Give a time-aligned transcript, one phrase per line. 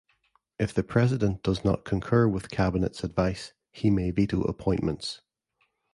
[0.57, 5.21] If the President does not concur with Cabinet's advice, he may veto appointments.